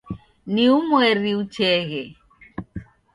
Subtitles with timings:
[0.53, 2.01] Ni umweri ucheghe